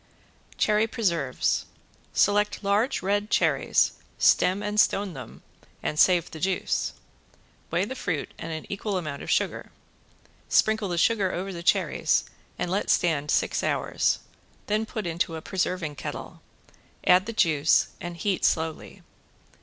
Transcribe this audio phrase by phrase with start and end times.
[0.57, 1.67] ~CHERRY PRESERVES~
[2.11, 5.43] Select large red cherries, stem and stone them,
[5.83, 6.93] and save the juice.
[7.69, 9.71] Weigh the fruit and an equal amount of sugar.
[10.49, 12.23] Sprinkle the sugar over the cherries
[12.57, 14.17] and let stand six hours,
[14.65, 16.41] then put into a preserving kettle,
[17.05, 19.03] add the juice, and heat slowly.